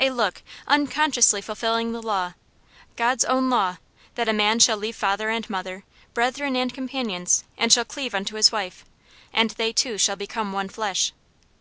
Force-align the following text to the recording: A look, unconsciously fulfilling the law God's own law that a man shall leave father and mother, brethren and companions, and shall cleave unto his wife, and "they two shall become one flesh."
A 0.00 0.10
look, 0.10 0.42
unconsciously 0.66 1.40
fulfilling 1.40 1.92
the 1.92 2.02
law 2.02 2.32
God's 2.96 3.24
own 3.24 3.48
law 3.50 3.76
that 4.16 4.28
a 4.28 4.32
man 4.32 4.58
shall 4.58 4.76
leave 4.76 4.96
father 4.96 5.28
and 5.30 5.48
mother, 5.48 5.84
brethren 6.12 6.56
and 6.56 6.74
companions, 6.74 7.44
and 7.56 7.72
shall 7.72 7.84
cleave 7.84 8.12
unto 8.12 8.34
his 8.34 8.50
wife, 8.50 8.84
and 9.32 9.50
"they 9.50 9.72
two 9.72 9.96
shall 9.96 10.16
become 10.16 10.52
one 10.52 10.68
flesh." 10.70 11.12